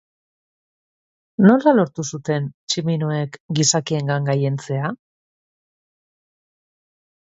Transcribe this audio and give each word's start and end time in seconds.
Nola 1.47 1.73
lortu 1.81 2.07
zuten 2.15 2.49
tximinoek 2.55 3.39
gizakiengan 3.61 4.29
gailentzea? 4.33 4.95